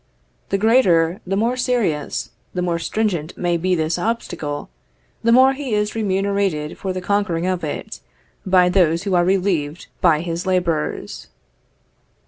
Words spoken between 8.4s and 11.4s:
by those who are relieved by his labors.